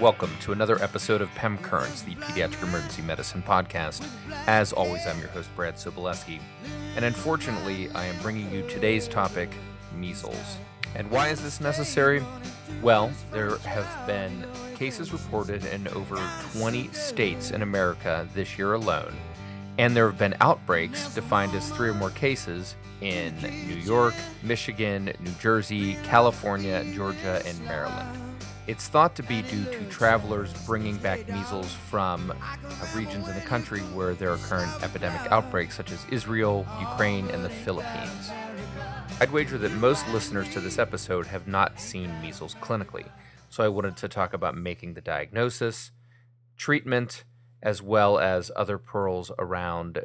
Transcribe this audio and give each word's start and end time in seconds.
welcome 0.00 0.34
to 0.40 0.52
another 0.52 0.82
episode 0.82 1.20
of 1.20 1.28
PEM 1.34 1.58
Currents, 1.58 2.00
the 2.00 2.14
Pediatric 2.14 2.62
Emergency 2.62 3.02
Medicine 3.02 3.42
Podcast. 3.46 4.02
As 4.46 4.72
always, 4.72 5.06
I'm 5.06 5.18
your 5.18 5.28
host, 5.28 5.54
Brad 5.54 5.74
Sobolewski, 5.74 6.40
and 6.96 7.04
unfortunately, 7.04 7.90
I 7.90 8.06
am 8.06 8.18
bringing 8.22 8.50
you 8.50 8.66
today's 8.66 9.06
topic 9.06 9.50
measles. 9.94 10.56
And 10.94 11.10
why 11.10 11.28
is 11.28 11.42
this 11.42 11.60
necessary? 11.60 12.24
Well, 12.80 13.12
there 13.30 13.58
have 13.58 14.06
been 14.06 14.46
cases 14.74 15.12
reported 15.12 15.66
in 15.66 15.86
over 15.88 16.16
20 16.54 16.88
states 16.94 17.50
in 17.50 17.60
America 17.60 18.26
this 18.32 18.56
year 18.56 18.72
alone, 18.72 19.14
and 19.76 19.94
there 19.94 20.08
have 20.08 20.18
been 20.18 20.34
outbreaks 20.40 21.14
defined 21.14 21.54
as 21.54 21.68
three 21.72 21.90
or 21.90 21.94
more 21.94 22.10
cases 22.10 22.74
in 23.00 23.34
New 23.66 23.76
York, 23.76 24.14
Michigan, 24.42 25.12
New 25.20 25.32
Jersey, 25.40 25.94
California, 26.04 26.84
Georgia, 26.94 27.42
and 27.46 27.62
Maryland. 27.64 28.18
It's 28.66 28.88
thought 28.88 29.16
to 29.16 29.22
be 29.22 29.42
due 29.42 29.64
to 29.64 29.84
travelers 29.88 30.52
bringing 30.64 30.96
back 30.98 31.28
measles 31.28 31.72
from 31.72 32.32
regions 32.94 33.28
in 33.28 33.34
the 33.34 33.40
country 33.40 33.80
where 33.80 34.14
there 34.14 34.30
are 34.30 34.36
current 34.36 34.70
epidemic 34.82 35.20
outbreaks, 35.32 35.76
such 35.76 35.90
as 35.90 36.04
Israel, 36.10 36.66
Ukraine, 36.78 37.28
and 37.30 37.44
the 37.44 37.50
Philippines. 37.50 38.30
I'd 39.20 39.32
wager 39.32 39.58
that 39.58 39.72
most 39.72 40.08
listeners 40.08 40.48
to 40.50 40.60
this 40.60 40.78
episode 40.78 41.26
have 41.26 41.48
not 41.48 41.80
seen 41.80 42.20
measles 42.22 42.54
clinically, 42.56 43.08
so 43.48 43.64
I 43.64 43.68
wanted 43.68 43.96
to 43.98 44.08
talk 44.08 44.32
about 44.32 44.56
making 44.56 44.94
the 44.94 45.00
diagnosis, 45.00 45.90
treatment, 46.56 47.24
as 47.62 47.82
well 47.82 48.18
as 48.18 48.50
other 48.56 48.78
pearls 48.78 49.30
around 49.38 50.04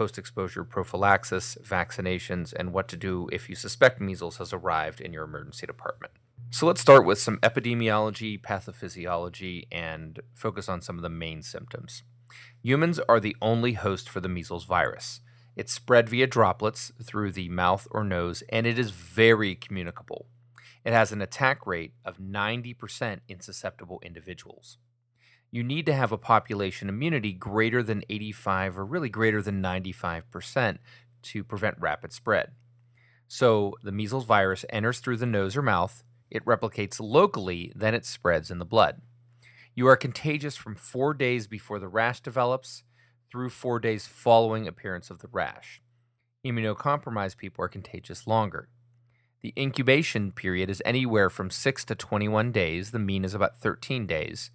post 0.00 0.16
exposure 0.16 0.64
prophylaxis, 0.64 1.58
vaccinations, 1.62 2.54
and 2.54 2.72
what 2.72 2.88
to 2.88 2.96
do 2.96 3.28
if 3.30 3.50
you 3.50 3.54
suspect 3.54 4.00
measles 4.00 4.38
has 4.38 4.50
arrived 4.50 4.98
in 4.98 5.12
your 5.12 5.24
emergency 5.24 5.66
department. 5.66 6.14
So 6.48 6.64
let's 6.64 6.80
start 6.80 7.04
with 7.04 7.18
some 7.18 7.36
epidemiology, 7.42 8.40
pathophysiology, 8.40 9.64
and 9.70 10.18
focus 10.34 10.70
on 10.70 10.80
some 10.80 10.96
of 10.96 11.02
the 11.02 11.10
main 11.10 11.42
symptoms. 11.42 12.02
Humans 12.62 12.98
are 13.10 13.20
the 13.20 13.36
only 13.42 13.74
host 13.74 14.08
for 14.08 14.20
the 14.20 14.28
measles 14.30 14.64
virus. 14.64 15.20
It's 15.54 15.74
spread 15.74 16.08
via 16.08 16.26
droplets 16.26 16.92
through 17.04 17.32
the 17.32 17.50
mouth 17.50 17.86
or 17.90 18.02
nose, 18.02 18.42
and 18.48 18.66
it 18.66 18.78
is 18.78 18.92
very 18.92 19.54
communicable. 19.54 20.28
It 20.82 20.94
has 20.94 21.12
an 21.12 21.20
attack 21.20 21.66
rate 21.66 21.92
of 22.06 22.16
90% 22.16 23.20
in 23.28 23.40
susceptible 23.40 24.00
individuals. 24.02 24.78
You 25.50 25.64
need 25.64 25.86
to 25.86 25.94
have 25.94 26.12
a 26.12 26.18
population 26.18 26.88
immunity 26.88 27.32
greater 27.32 27.82
than 27.82 28.04
85 28.08 28.78
or 28.78 28.86
really 28.86 29.08
greater 29.08 29.42
than 29.42 29.62
95% 29.62 30.78
to 31.22 31.44
prevent 31.44 31.80
rapid 31.80 32.12
spread. 32.12 32.52
So 33.26 33.74
the 33.82 33.92
measles 33.92 34.24
virus 34.24 34.64
enters 34.70 35.00
through 35.00 35.16
the 35.16 35.26
nose 35.26 35.56
or 35.56 35.62
mouth, 35.62 36.04
it 36.30 36.44
replicates 36.44 37.00
locally, 37.00 37.72
then 37.74 37.94
it 37.94 38.06
spreads 38.06 38.50
in 38.50 38.58
the 38.58 38.64
blood. 38.64 39.02
You 39.74 39.88
are 39.88 39.96
contagious 39.96 40.56
from 40.56 40.76
four 40.76 41.14
days 41.14 41.46
before 41.46 41.78
the 41.78 41.88
rash 41.88 42.20
develops 42.20 42.84
through 43.30 43.50
four 43.50 43.80
days 43.80 44.06
following 44.06 44.68
appearance 44.68 45.10
of 45.10 45.20
the 45.20 45.28
rash. 45.28 45.80
Immunocompromised 46.44 47.36
people 47.36 47.64
are 47.64 47.68
contagious 47.68 48.26
longer. 48.26 48.68
The 49.42 49.52
incubation 49.56 50.32
period 50.32 50.70
is 50.70 50.82
anywhere 50.84 51.30
from 51.30 51.50
6 51.50 51.84
to 51.86 51.94
21 51.94 52.52
days. 52.52 52.90
The 52.90 52.98
mean 52.98 53.24
is 53.24 53.34
about 53.34 53.58
13 53.58 54.06
days 54.06 54.50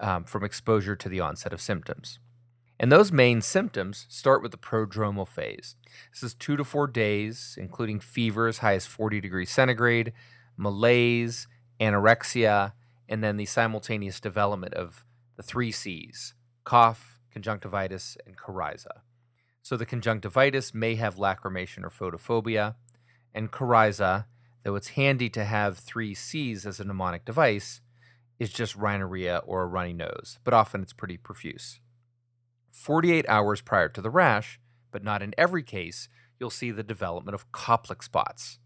um, 0.00 0.24
from 0.24 0.44
exposure 0.44 0.96
to 0.96 1.08
the 1.08 1.20
onset 1.20 1.52
of 1.52 1.60
symptoms. 1.60 2.18
And 2.78 2.90
those 2.90 3.12
main 3.12 3.40
symptoms 3.40 4.06
start 4.08 4.42
with 4.42 4.50
the 4.50 4.58
prodromal 4.58 5.28
phase. 5.28 5.76
This 6.12 6.22
is 6.22 6.34
two 6.34 6.56
to 6.56 6.64
four 6.64 6.86
days, 6.86 7.56
including 7.58 8.00
fever 8.00 8.48
as 8.48 8.58
high 8.58 8.74
as 8.74 8.86
40 8.86 9.20
degrees 9.20 9.50
centigrade, 9.50 10.12
malaise, 10.56 11.46
anorexia, 11.80 12.72
and 13.08 13.22
then 13.22 13.36
the 13.36 13.46
simultaneous 13.46 14.20
development 14.20 14.74
of 14.74 15.04
the 15.36 15.42
three 15.42 15.70
C's 15.70 16.34
cough, 16.64 17.20
conjunctivitis, 17.30 18.16
and 18.26 18.36
coryza. 18.36 19.02
So 19.62 19.76
the 19.76 19.86
conjunctivitis 19.86 20.74
may 20.74 20.94
have 20.96 21.16
lacrimation 21.16 21.84
or 21.84 21.90
photophobia, 21.90 22.74
and 23.34 23.50
coryza, 23.50 24.26
though 24.62 24.74
it's 24.74 24.88
handy 24.88 25.28
to 25.30 25.44
have 25.44 25.78
three 25.78 26.14
C's 26.14 26.66
as 26.66 26.80
a 26.80 26.84
mnemonic 26.84 27.24
device, 27.24 27.80
is 28.38 28.52
just 28.52 28.76
rhinorrhea 28.76 29.42
or 29.46 29.62
a 29.62 29.66
runny 29.66 29.92
nose, 29.92 30.38
but 30.44 30.54
often 30.54 30.82
it's 30.82 30.92
pretty 30.92 31.16
profuse. 31.16 31.80
48 32.72 33.24
hours 33.28 33.60
prior 33.60 33.88
to 33.88 34.00
the 34.00 34.10
rash, 34.10 34.60
but 34.90 35.04
not 35.04 35.22
in 35.22 35.34
every 35.38 35.62
case, 35.62 36.08
you'll 36.38 36.50
see 36.50 36.70
the 36.70 36.82
development 36.82 37.34
of 37.34 37.50
Koplik 37.52 38.02
spots. 38.02 38.58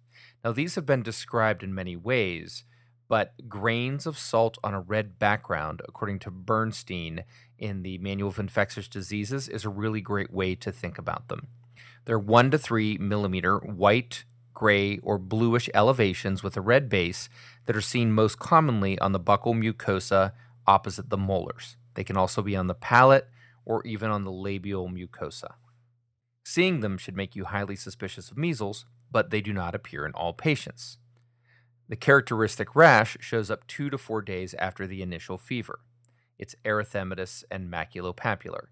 Now, 0.42 0.52
these 0.52 0.74
have 0.76 0.86
been 0.86 1.02
described 1.02 1.62
in 1.62 1.74
many 1.74 1.96
ways, 1.96 2.64
but 3.08 3.48
grains 3.48 4.06
of 4.06 4.18
salt 4.18 4.58
on 4.62 4.74
a 4.74 4.80
red 4.80 5.18
background, 5.18 5.82
according 5.88 6.18
to 6.20 6.30
Bernstein 6.30 7.24
in 7.58 7.82
the 7.82 7.98
Manual 7.98 8.28
of 8.28 8.38
Infectious 8.38 8.88
Diseases, 8.88 9.48
is 9.48 9.64
a 9.64 9.70
really 9.70 10.00
great 10.00 10.32
way 10.32 10.54
to 10.54 10.70
think 10.70 10.98
about 10.98 11.28
them. 11.28 11.48
They're 12.04 12.18
one 12.18 12.50
to 12.50 12.58
three 12.58 12.96
millimeter 12.98 13.58
white, 13.58 14.24
gray, 14.58 14.98
or 15.04 15.18
bluish 15.18 15.70
elevations 15.72 16.42
with 16.42 16.56
a 16.56 16.60
red 16.60 16.88
base 16.88 17.28
that 17.66 17.76
are 17.76 17.80
seen 17.80 18.10
most 18.10 18.40
commonly 18.40 18.98
on 18.98 19.12
the 19.12 19.20
buccal 19.20 19.54
mucosa 19.54 20.32
opposite 20.66 21.10
the 21.10 21.16
molars. 21.16 21.76
They 21.94 22.02
can 22.02 22.16
also 22.16 22.42
be 22.42 22.56
on 22.56 22.66
the 22.66 22.74
palate 22.74 23.28
or 23.64 23.86
even 23.86 24.10
on 24.10 24.24
the 24.24 24.32
labial 24.32 24.88
mucosa. 24.88 25.54
Seeing 26.44 26.80
them 26.80 26.98
should 26.98 27.16
make 27.16 27.36
you 27.36 27.44
highly 27.44 27.76
suspicious 27.76 28.32
of 28.32 28.36
measles, 28.36 28.84
but 29.12 29.30
they 29.30 29.40
do 29.40 29.52
not 29.52 29.76
appear 29.76 30.04
in 30.04 30.10
all 30.12 30.32
patients. 30.32 30.98
The 31.88 31.94
characteristic 31.94 32.74
rash 32.74 33.16
shows 33.20 33.52
up 33.52 33.64
two 33.68 33.90
to 33.90 33.96
four 33.96 34.22
days 34.22 34.54
after 34.54 34.88
the 34.88 35.02
initial 35.02 35.38
fever. 35.38 35.78
It's 36.36 36.56
erythematous 36.64 37.44
and 37.48 37.70
maculopapular. 37.70 38.66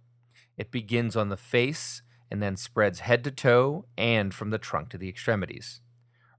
It 0.58 0.72
begins 0.72 1.14
on 1.14 1.28
the 1.28 1.36
face 1.36 2.02
and 2.30 2.42
then 2.42 2.56
spreads 2.56 3.00
head 3.00 3.24
to 3.24 3.30
toe 3.30 3.86
and 3.96 4.34
from 4.34 4.50
the 4.50 4.58
trunk 4.58 4.88
to 4.90 4.98
the 4.98 5.08
extremities. 5.08 5.80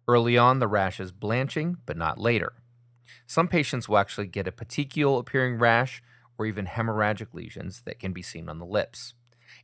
Early 0.07 0.37
on, 0.37 0.59
the 0.59 0.67
rash 0.67 0.99
is 0.99 1.11
blanching, 1.11 1.77
but 1.85 1.97
not 1.97 2.19
later. 2.19 2.53
Some 3.25 3.47
patients 3.47 3.89
will 3.89 3.97
actually 3.97 4.27
get 4.27 4.47
a 4.47 4.51
petechial 4.51 5.19
appearing 5.19 5.57
rash 5.57 6.01
or 6.37 6.45
even 6.45 6.65
hemorrhagic 6.65 7.33
lesions 7.33 7.81
that 7.85 7.99
can 7.99 8.13
be 8.13 8.21
seen 8.21 8.47
on 8.47 8.59
the 8.59 8.65
lips. 8.65 9.13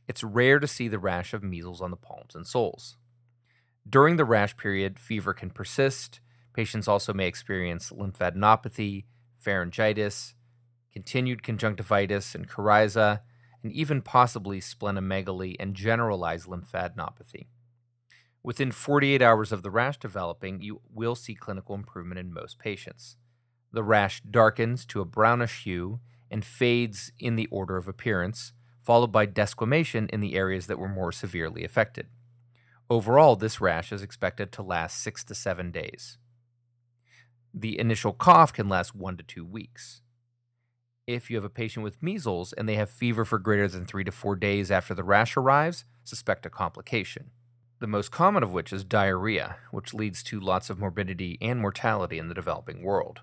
It's 0.08 0.24
rare 0.24 0.58
to 0.58 0.66
see 0.66 0.88
the 0.88 0.98
rash 0.98 1.32
of 1.32 1.42
measles 1.42 1.80
on 1.80 1.90
the 1.90 1.96
palms 1.96 2.34
and 2.34 2.46
soles. 2.46 2.96
During 3.88 4.16
the 4.16 4.24
rash 4.24 4.56
period, 4.56 4.98
fever 4.98 5.34
can 5.34 5.50
persist. 5.50 6.20
Patients 6.52 6.88
also 6.88 7.12
may 7.12 7.26
experience 7.26 7.90
lymphadenopathy, 7.90 9.04
pharyngitis, 9.44 10.34
continued 10.92 11.42
conjunctivitis 11.42 12.34
and 12.34 12.48
coryza, 12.48 13.20
and 13.64 13.72
even 13.72 14.02
possibly 14.02 14.60
splenomegaly 14.60 15.56
and 15.58 15.74
generalized 15.74 16.46
lymphadenopathy. 16.46 17.46
Within 18.42 18.70
48 18.70 19.22
hours 19.22 19.52
of 19.52 19.62
the 19.62 19.70
rash 19.70 19.98
developing, 19.98 20.60
you 20.60 20.82
will 20.92 21.14
see 21.14 21.34
clinical 21.34 21.74
improvement 21.74 22.18
in 22.20 22.32
most 22.32 22.58
patients. 22.58 23.16
The 23.72 23.82
rash 23.82 24.20
darkens 24.20 24.84
to 24.86 25.00
a 25.00 25.06
brownish 25.06 25.64
hue 25.64 26.00
and 26.30 26.44
fades 26.44 27.10
in 27.18 27.36
the 27.36 27.46
order 27.46 27.78
of 27.78 27.88
appearance, 27.88 28.52
followed 28.82 29.10
by 29.10 29.26
desquamation 29.26 30.10
in 30.10 30.20
the 30.20 30.36
areas 30.36 30.66
that 30.66 30.78
were 30.78 30.88
more 30.88 31.10
severely 31.10 31.64
affected. 31.64 32.06
Overall, 32.90 33.34
this 33.34 33.62
rash 33.62 33.92
is 33.92 34.02
expected 34.02 34.52
to 34.52 34.62
last 34.62 35.00
six 35.00 35.24
to 35.24 35.34
seven 35.34 35.70
days. 35.70 36.18
The 37.54 37.78
initial 37.78 38.12
cough 38.12 38.52
can 38.52 38.68
last 38.68 38.94
one 38.94 39.16
to 39.16 39.22
two 39.22 39.44
weeks. 39.44 40.02
If 41.06 41.28
you 41.28 41.36
have 41.36 41.44
a 41.44 41.50
patient 41.50 41.84
with 41.84 42.02
measles 42.02 42.54
and 42.54 42.66
they 42.66 42.76
have 42.76 42.88
fever 42.88 43.26
for 43.26 43.38
greater 43.38 43.68
than 43.68 43.84
three 43.84 44.04
to 44.04 44.12
four 44.12 44.36
days 44.36 44.70
after 44.70 44.94
the 44.94 45.04
rash 45.04 45.36
arrives, 45.36 45.84
suspect 46.02 46.46
a 46.46 46.50
complication. 46.50 47.30
The 47.78 47.86
most 47.86 48.10
common 48.10 48.42
of 48.42 48.54
which 48.54 48.72
is 48.72 48.84
diarrhea, 48.84 49.58
which 49.70 49.92
leads 49.92 50.22
to 50.22 50.40
lots 50.40 50.70
of 50.70 50.78
morbidity 50.78 51.36
and 51.42 51.60
mortality 51.60 52.18
in 52.18 52.28
the 52.28 52.34
developing 52.34 52.82
world. 52.82 53.20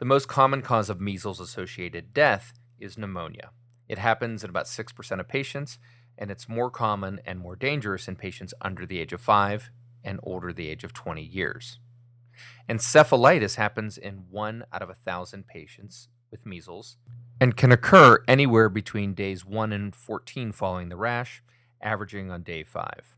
The 0.00 0.06
most 0.06 0.26
common 0.26 0.60
cause 0.60 0.90
of 0.90 1.00
measles 1.00 1.38
associated 1.38 2.12
death 2.12 2.52
is 2.80 2.98
pneumonia. 2.98 3.50
It 3.88 3.98
happens 3.98 4.42
in 4.42 4.50
about 4.50 4.66
6% 4.66 5.20
of 5.20 5.28
patients 5.28 5.78
and 6.16 6.32
it's 6.32 6.48
more 6.48 6.68
common 6.70 7.20
and 7.24 7.38
more 7.38 7.54
dangerous 7.54 8.08
in 8.08 8.16
patients 8.16 8.54
under 8.60 8.84
the 8.84 8.98
age 8.98 9.12
of 9.12 9.20
5 9.20 9.70
and 10.02 10.18
older 10.24 10.52
the 10.52 10.68
age 10.68 10.82
of 10.82 10.94
20 10.94 11.22
years. 11.22 11.78
Encephalitis 12.68 13.54
happens 13.54 13.96
in 13.96 14.24
1 14.30 14.64
out 14.72 14.82
of 14.82 14.88
a 14.88 14.98
1,000 14.98 15.46
patients 15.46 16.08
with 16.30 16.46
measles 16.46 16.96
and 17.40 17.56
can 17.56 17.72
occur 17.72 18.22
anywhere 18.26 18.68
between 18.68 19.14
days 19.14 19.44
1 19.44 19.72
and 19.72 19.94
14 19.94 20.52
following 20.52 20.88
the 20.88 20.96
rash, 20.96 21.42
averaging 21.80 22.30
on 22.30 22.42
day 22.42 22.62
5. 22.62 23.16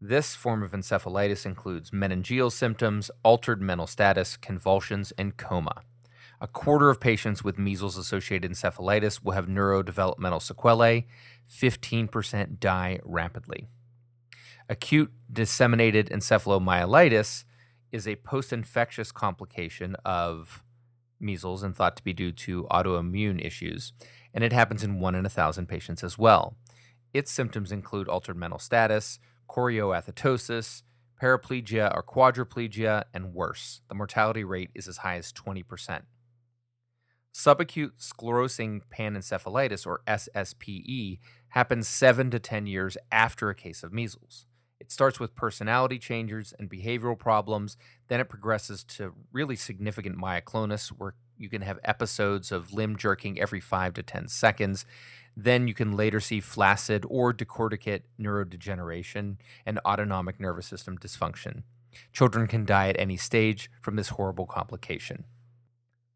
This 0.00 0.36
form 0.36 0.62
of 0.62 0.72
encephalitis 0.72 1.44
includes 1.44 1.90
meningeal 1.90 2.52
symptoms, 2.52 3.10
altered 3.24 3.60
mental 3.60 3.86
status, 3.86 4.36
convulsions, 4.36 5.12
and 5.18 5.36
coma. 5.36 5.82
A 6.40 6.46
quarter 6.46 6.88
of 6.88 7.00
patients 7.00 7.42
with 7.42 7.58
measles 7.58 7.96
associated 7.96 8.52
encephalitis 8.52 9.24
will 9.24 9.32
have 9.32 9.46
neurodevelopmental 9.46 10.40
sequelae. 10.40 11.06
15% 11.50 12.60
die 12.60 13.00
rapidly. 13.04 13.66
Acute 14.68 15.10
disseminated 15.32 16.08
encephalomyelitis 16.10 17.44
is 17.90 18.06
a 18.06 18.16
post 18.16 18.52
infectious 18.52 19.10
complication 19.10 19.96
of 20.04 20.62
measles 21.20 21.62
and 21.62 21.76
thought 21.76 21.96
to 21.96 22.04
be 22.04 22.12
due 22.12 22.32
to 22.32 22.66
autoimmune 22.70 23.44
issues, 23.44 23.92
and 24.34 24.44
it 24.44 24.52
happens 24.52 24.82
in 24.82 25.00
1 25.00 25.14
in 25.14 25.20
a 25.20 25.22
1,000 25.22 25.66
patients 25.66 26.04
as 26.04 26.18
well. 26.18 26.56
Its 27.14 27.30
symptoms 27.30 27.72
include 27.72 28.08
altered 28.08 28.36
mental 28.36 28.58
status, 28.58 29.18
choreoathetosis, 29.48 30.82
paraplegia 31.20 31.94
or 31.94 32.02
quadriplegia, 32.02 33.04
and 33.12 33.34
worse. 33.34 33.80
The 33.88 33.94
mortality 33.94 34.44
rate 34.44 34.70
is 34.74 34.86
as 34.88 34.98
high 34.98 35.16
as 35.16 35.32
20%. 35.32 36.02
Subacute 37.34 37.92
sclerosing 38.00 38.80
panencephalitis, 38.92 39.86
or 39.86 40.02
SSPE, 40.06 41.18
happens 41.50 41.86
7 41.86 42.30
to 42.30 42.38
10 42.38 42.66
years 42.66 42.96
after 43.12 43.48
a 43.48 43.54
case 43.54 43.82
of 43.82 43.92
measles. 43.92 44.46
It 44.88 44.92
starts 44.92 45.20
with 45.20 45.34
personality 45.34 45.98
changes 45.98 46.54
and 46.58 46.70
behavioral 46.70 47.18
problems. 47.18 47.76
Then 48.08 48.20
it 48.20 48.30
progresses 48.30 48.82
to 48.84 49.12
really 49.30 49.54
significant 49.54 50.16
myoclonus, 50.16 50.88
where 50.88 51.12
you 51.36 51.50
can 51.50 51.60
have 51.60 51.78
episodes 51.84 52.50
of 52.50 52.72
limb 52.72 52.96
jerking 52.96 53.38
every 53.38 53.60
five 53.60 53.92
to 53.94 54.02
10 54.02 54.28
seconds. 54.28 54.86
Then 55.36 55.68
you 55.68 55.74
can 55.74 55.94
later 55.94 56.20
see 56.20 56.40
flaccid 56.40 57.04
or 57.06 57.34
decorticate 57.34 58.04
neurodegeneration 58.18 59.36
and 59.66 59.78
autonomic 59.84 60.40
nervous 60.40 60.66
system 60.66 60.96
dysfunction. 60.96 61.64
Children 62.14 62.46
can 62.46 62.64
die 62.64 62.88
at 62.88 62.98
any 62.98 63.18
stage 63.18 63.70
from 63.82 63.96
this 63.96 64.08
horrible 64.08 64.46
complication. 64.46 65.24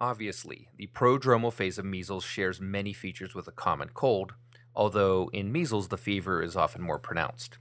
Obviously, 0.00 0.68
the 0.78 0.88
prodromal 0.94 1.52
phase 1.52 1.76
of 1.76 1.84
measles 1.84 2.24
shares 2.24 2.58
many 2.58 2.94
features 2.94 3.34
with 3.34 3.46
a 3.46 3.52
common 3.52 3.90
cold, 3.92 4.32
although 4.74 5.28
in 5.34 5.52
measles 5.52 5.88
the 5.88 5.98
fever 5.98 6.42
is 6.42 6.56
often 6.56 6.80
more 6.80 6.98
pronounced. 6.98 7.58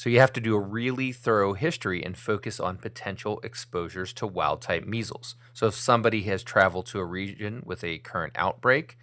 So 0.00 0.08
you 0.08 0.18
have 0.18 0.32
to 0.32 0.40
do 0.40 0.54
a 0.54 0.60
really 0.60 1.12
thorough 1.12 1.52
history 1.52 2.02
and 2.02 2.16
focus 2.16 2.58
on 2.58 2.78
potential 2.78 3.38
exposures 3.42 4.14
to 4.14 4.26
wild 4.26 4.62
type 4.62 4.86
measles. 4.86 5.34
So 5.52 5.66
if 5.66 5.74
somebody 5.74 6.22
has 6.22 6.42
traveled 6.42 6.86
to 6.86 7.00
a 7.00 7.04
region 7.04 7.62
with 7.66 7.84
a 7.84 7.98
current 7.98 8.32
outbreak, 8.34 8.96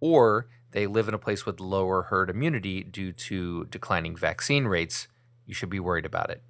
or 0.00 0.46
they 0.70 0.86
live 0.86 1.06
in 1.06 1.12
a 1.12 1.18
place 1.18 1.44
with 1.44 1.60
lower 1.60 2.04
herd 2.04 2.30
immunity 2.30 2.82
due 2.82 3.12
to 3.12 3.66
declining 3.66 4.16
vaccine 4.16 4.64
rates, 4.64 5.06
you 5.44 5.52
should 5.52 5.68
be 5.68 5.80
worried 5.80 6.06
about 6.06 6.30
it. 6.30 6.42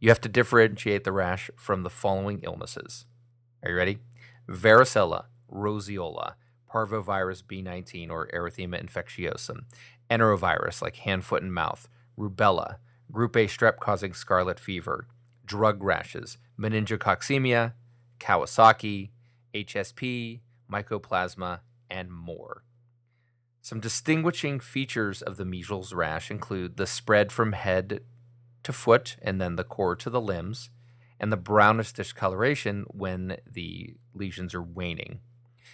You 0.00 0.08
have 0.08 0.20
to 0.22 0.28
differentiate 0.28 1.04
the 1.04 1.12
rash 1.12 1.48
from 1.54 1.84
the 1.84 1.90
following 1.90 2.40
illnesses. 2.42 3.06
Are 3.62 3.70
you 3.70 3.76
ready? 3.76 3.98
Varicella, 4.48 5.26
roseola, 5.48 6.34
parvovirus 6.68 7.44
B19 7.44 8.10
or 8.10 8.28
erythema 8.34 8.84
infectiosum, 8.84 9.60
enterovirus 10.10 10.82
like 10.82 10.96
hand, 10.96 11.24
foot, 11.24 11.44
and 11.44 11.54
mouth, 11.54 11.88
rubella, 12.18 12.78
Group 13.10 13.36
A 13.36 13.46
strep 13.46 13.78
causing 13.78 14.12
scarlet 14.12 14.60
fever, 14.60 15.06
drug 15.44 15.82
rashes, 15.82 16.38
meningococcemia, 16.58 17.72
Kawasaki, 18.20 19.10
HSP, 19.54 20.40
mycoplasma, 20.70 21.60
and 21.90 22.12
more. 22.12 22.64
Some 23.62 23.80
distinguishing 23.80 24.60
features 24.60 25.22
of 25.22 25.36
the 25.36 25.44
measles 25.44 25.92
rash 25.92 26.30
include 26.30 26.76
the 26.76 26.86
spread 26.86 27.32
from 27.32 27.52
head 27.52 28.00
to 28.62 28.72
foot 28.72 29.16
and 29.22 29.40
then 29.40 29.56
the 29.56 29.64
core 29.64 29.96
to 29.96 30.10
the 30.10 30.20
limbs, 30.20 30.70
and 31.18 31.32
the 31.32 31.36
brownish 31.36 31.92
discoloration 31.92 32.84
when 32.88 33.38
the 33.50 33.94
lesions 34.14 34.54
are 34.54 34.62
waning, 34.62 35.20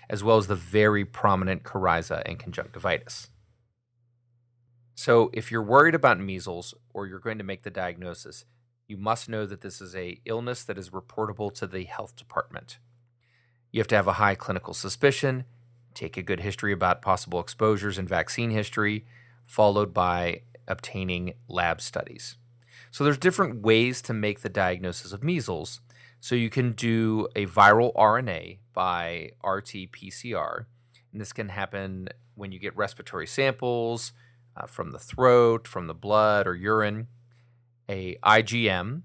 as 0.09 0.23
well 0.23 0.37
as 0.37 0.47
the 0.47 0.55
very 0.55 1.05
prominent 1.05 1.63
coryza 1.65 2.23
and 2.25 2.39
conjunctivitis. 2.39 3.29
So, 5.05 5.29
if 5.35 5.51
you're 5.51 5.63
worried 5.63 5.95
about 5.95 6.19
measles 6.19 6.73
or 6.95 7.07
you're 7.07 7.19
going 7.19 7.37
to 7.37 7.45
make 7.45 7.63
the 7.63 7.69
diagnosis, 7.69 8.47
you 8.89 8.97
must 8.97 9.29
know 9.29 9.45
that 9.45 9.61
this 9.61 9.83
is 9.83 9.95
a 9.95 10.19
illness 10.25 10.65
that 10.65 10.79
is 10.79 10.89
reportable 10.89 11.53
to 11.57 11.67
the 11.67 11.85
health 11.85 12.17
department. 12.17 12.79
You 13.71 13.81
have 13.81 13.87
to 13.89 13.97
have 13.97 14.09
a 14.09 14.15
high 14.15 14.35
clinical 14.35 14.73
suspicion, 14.73 15.45
take 15.93 16.17
a 16.17 16.23
good 16.23 16.41
history 16.41 16.73
about 16.73 17.03
possible 17.03 17.39
exposures 17.39 17.99
and 17.99 18.09
vaccine 18.09 18.49
history, 18.49 19.05
followed 19.45 19.93
by 19.93 20.41
obtaining 20.67 21.35
lab 21.49 21.83
studies. 21.83 22.39
So 22.91 23.05
there's 23.05 23.19
different 23.19 23.61
ways 23.61 24.01
to 24.01 24.15
make 24.15 24.41
the 24.41 24.49
diagnosis 24.49 25.13
of 25.13 25.23
measles. 25.23 25.83
So 26.21 26.35
you 26.35 26.49
can 26.49 26.73
do 26.73 27.29
a 27.37 27.45
viral 27.45 27.95
RNA 27.95 28.61
by 28.73 29.33
RT-PCR, 29.45 30.65
and 31.13 31.21
this 31.21 31.35
can 31.35 31.51
happen 31.51 32.09
when 32.37 32.53
you 32.53 32.59
get 32.59 32.75
respiratory 32.75 33.27
samples, 33.27 34.15
uh, 34.57 34.67
from 34.67 34.93
the 34.93 34.99
throat, 34.99 35.67
from 35.67 35.87
the 35.87 35.95
blood 35.95 36.47
or 36.47 36.55
urine, 36.55 37.09
a 37.89 38.17
IgM, 38.25 39.03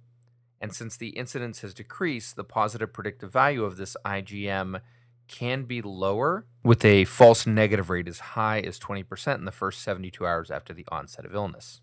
and 0.62 0.74
since 0.74 0.98
the 0.98 1.10
incidence 1.10 1.62
has 1.62 1.74
decreased, 1.74 2.36
the 2.36 2.44
positive 2.44 2.92
predictive 2.92 3.32
value 3.32 3.64
of 3.64 3.78
this 3.78 3.96
IgM 4.06 4.82
can 5.28 5.64
be 5.64 5.82
lower 5.82 6.46
with 6.64 6.84
a 6.84 7.06
false 7.06 7.46
negative 7.46 7.90
rate 7.90 8.08
as 8.08 8.20
high 8.20 8.60
as 8.60 8.80
20% 8.80 9.36
in 9.36 9.46
the 9.46 9.52
first 9.52 9.82
72 9.82 10.26
hours 10.26 10.52
after 10.52 10.74
the 10.74 10.86
onset 10.92 11.26
of 11.26 11.34
illness. 11.34 11.82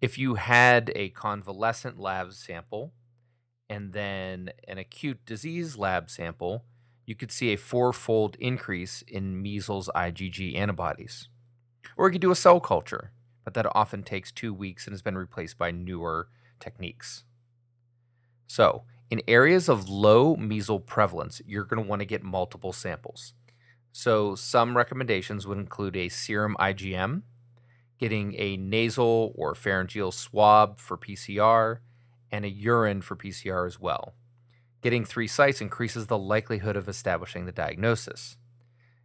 If 0.00 0.18
you 0.18 0.34
had 0.34 0.92
a 0.94 1.10
convalescent 1.10 1.98
lab 1.98 2.32
sample 2.32 2.92
and 3.70 3.92
then 3.92 4.50
an 4.68 4.76
acute 4.78 5.24
disease 5.24 5.78
lab 5.78 6.10
sample, 6.10 6.64
you 7.06 7.14
could 7.14 7.30
see 7.30 7.52
a 7.52 7.56
fourfold 7.56 8.36
increase 8.38 9.02
in 9.02 9.40
measles 9.40 9.88
IgG 9.94 10.56
antibodies. 10.56 11.28
Or 11.96 12.08
you 12.08 12.12
could 12.12 12.20
do 12.20 12.30
a 12.30 12.36
cell 12.36 12.60
culture, 12.60 13.12
but 13.44 13.54
that 13.54 13.66
often 13.74 14.02
takes 14.02 14.32
two 14.32 14.52
weeks 14.52 14.86
and 14.86 14.92
has 14.92 15.02
been 15.02 15.18
replaced 15.18 15.58
by 15.58 15.70
newer 15.70 16.28
techniques. 16.60 17.24
So, 18.46 18.84
in 19.10 19.20
areas 19.28 19.68
of 19.68 19.88
low 19.88 20.36
measles 20.36 20.82
prevalence, 20.86 21.40
you're 21.46 21.64
going 21.64 21.82
to 21.82 21.88
want 21.88 22.00
to 22.00 22.06
get 22.06 22.22
multiple 22.22 22.72
samples. 22.72 23.34
So, 23.92 24.34
some 24.34 24.76
recommendations 24.76 25.46
would 25.46 25.58
include 25.58 25.96
a 25.96 26.08
serum 26.08 26.56
IgM, 26.58 27.22
getting 27.98 28.34
a 28.38 28.56
nasal 28.56 29.32
or 29.36 29.54
pharyngeal 29.54 30.10
swab 30.10 30.78
for 30.80 30.96
PCR, 30.96 31.78
and 32.30 32.44
a 32.44 32.50
urine 32.50 33.00
for 33.00 33.14
PCR 33.14 33.66
as 33.66 33.78
well. 33.78 34.14
Getting 34.82 35.04
three 35.04 35.28
sites 35.28 35.60
increases 35.60 36.08
the 36.08 36.18
likelihood 36.18 36.76
of 36.76 36.88
establishing 36.88 37.46
the 37.46 37.52
diagnosis. 37.52 38.36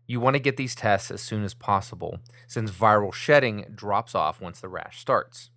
You 0.09 0.19
want 0.19 0.33
to 0.33 0.39
get 0.39 0.57
these 0.57 0.73
tests 0.73 1.11
as 1.11 1.21
soon 1.21 1.43
as 1.43 1.53
possible, 1.53 2.17
since 2.47 2.71
viral 2.71 3.13
shedding 3.13 3.67
drops 3.75 4.15
off 4.15 4.41
once 4.41 4.59
the 4.59 4.67
rash 4.67 4.99
starts. 4.99 5.51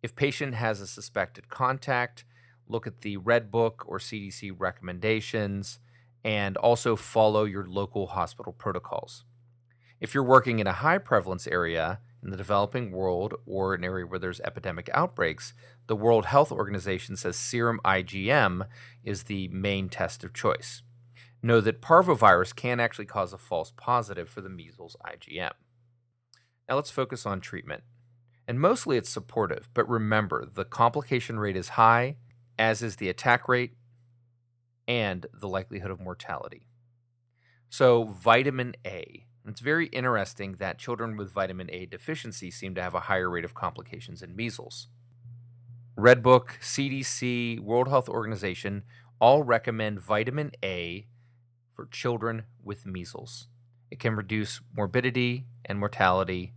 If 0.00 0.14
patient 0.14 0.54
has 0.54 0.80
a 0.80 0.86
suspected 0.86 1.48
contact, 1.48 2.24
look 2.68 2.86
at 2.86 3.00
the 3.00 3.16
Red 3.16 3.50
Book 3.50 3.82
or 3.88 3.98
CDC 3.98 4.54
recommendations, 4.56 5.80
and 6.22 6.56
also 6.56 6.94
follow 6.94 7.42
your 7.42 7.66
local 7.66 8.06
hospital 8.06 8.52
protocols. 8.52 9.24
If 10.00 10.14
you're 10.14 10.22
working 10.22 10.60
in 10.60 10.68
a 10.68 10.72
high 10.74 10.98
prevalence 10.98 11.48
area 11.48 11.98
in 12.22 12.30
the 12.30 12.36
developing 12.36 12.92
world 12.92 13.34
or 13.44 13.74
an 13.74 13.82
area 13.82 14.06
where 14.06 14.20
there's 14.20 14.40
epidemic 14.42 14.88
outbreaks, 14.94 15.52
the 15.88 15.96
World 15.96 16.26
Health 16.26 16.52
Organization 16.52 17.16
says 17.16 17.34
serum 17.34 17.80
IgM 17.84 18.68
is 19.02 19.24
the 19.24 19.48
main 19.48 19.88
test 19.88 20.22
of 20.22 20.32
choice 20.32 20.82
know 21.42 21.60
that 21.60 21.82
parvovirus 21.82 22.54
can 22.54 22.80
actually 22.80 23.06
cause 23.06 23.32
a 23.32 23.38
false 23.38 23.72
positive 23.76 24.28
for 24.28 24.40
the 24.40 24.48
measles 24.48 24.96
IgM. 25.04 25.52
Now 26.68 26.74
let's 26.76 26.90
focus 26.90 27.24
on 27.24 27.40
treatment. 27.40 27.82
And 28.46 28.60
mostly 28.60 28.96
it's 28.96 29.10
supportive, 29.10 29.68
but 29.74 29.88
remember 29.88 30.46
the 30.46 30.64
complication 30.64 31.38
rate 31.38 31.56
is 31.56 31.70
high, 31.70 32.16
as 32.58 32.82
is 32.82 32.96
the 32.96 33.08
attack 33.08 33.48
rate 33.48 33.74
and 34.86 35.26
the 35.32 35.48
likelihood 35.48 35.90
of 35.90 36.00
mortality. 36.00 36.66
So, 37.68 38.04
vitamin 38.04 38.74
A. 38.86 39.26
It's 39.46 39.60
very 39.60 39.86
interesting 39.86 40.52
that 40.52 40.78
children 40.78 41.16
with 41.16 41.32
vitamin 41.32 41.70
A 41.70 41.86
deficiency 41.86 42.50
seem 42.50 42.74
to 42.74 42.82
have 42.82 42.94
a 42.94 43.00
higher 43.00 43.28
rate 43.28 43.44
of 43.44 43.54
complications 43.54 44.22
in 44.22 44.34
measles. 44.34 44.88
Red 45.96 46.22
Book, 46.22 46.58
CDC, 46.62 47.60
World 47.60 47.88
Health 47.88 48.08
Organization 48.08 48.84
all 49.20 49.42
recommend 49.42 50.00
vitamin 50.00 50.52
A 50.64 51.06
for 51.78 51.86
children 51.86 52.42
with 52.60 52.86
measles. 52.86 53.46
It 53.88 54.00
can 54.00 54.16
reduce 54.16 54.60
morbidity 54.76 55.46
and 55.64 55.78
mortality, 55.78 56.52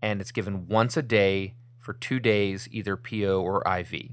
and 0.00 0.22
it's 0.22 0.32
given 0.32 0.66
once 0.66 0.96
a 0.96 1.02
day 1.02 1.52
for 1.78 1.92
two 1.92 2.18
days, 2.18 2.66
either 2.70 2.96
PO 2.96 3.42
or 3.42 3.62
IV. 3.68 4.12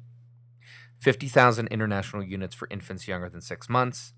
50,000 1.00 1.68
international 1.68 2.22
units 2.22 2.54
for 2.54 2.68
infants 2.70 3.08
younger 3.08 3.30
than 3.30 3.40
six 3.40 3.70
months, 3.70 4.12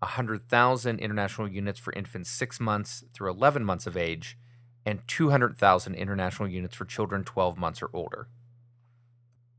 100,000 0.00 0.98
international 0.98 1.48
units 1.48 1.80
for 1.80 1.94
infants 1.94 2.28
six 2.28 2.60
months 2.60 3.02
through 3.14 3.30
11 3.30 3.64
months 3.64 3.86
of 3.86 3.96
age, 3.96 4.36
and 4.84 5.00
200,000 5.08 5.94
international 5.94 6.46
units 6.46 6.76
for 6.76 6.84
children 6.84 7.24
12 7.24 7.56
months 7.56 7.80
or 7.80 7.88
older. 7.94 8.28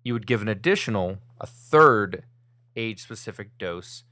You 0.04 0.14
would 0.14 0.28
give 0.28 0.44
an 0.44 0.50
additional, 0.50 1.18
a 1.42 1.48
third 1.48 2.26
age 2.76 3.02
specific 3.02 3.58
dose 3.58 4.04